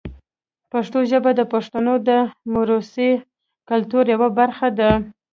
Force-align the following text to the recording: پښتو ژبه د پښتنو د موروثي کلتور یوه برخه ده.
پښتو 0.71 0.99
ژبه 1.11 1.31
د 1.35 1.41
پښتنو 1.53 1.93
د 2.07 2.09
موروثي 2.53 3.11
کلتور 3.69 4.03
یوه 4.13 4.29
برخه 4.39 4.67
ده. 4.79 4.91